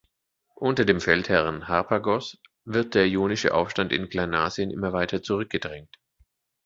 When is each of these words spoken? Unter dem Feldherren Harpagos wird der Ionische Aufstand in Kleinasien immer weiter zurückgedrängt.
Unter 0.55 0.83
dem 0.83 0.99
Feldherren 0.99 1.67
Harpagos 1.67 2.39
wird 2.65 2.95
der 2.95 3.05
Ionische 3.05 3.53
Aufstand 3.53 3.91
in 3.91 4.09
Kleinasien 4.09 4.71
immer 4.71 4.93
weiter 4.93 5.21
zurückgedrängt. 5.21 5.93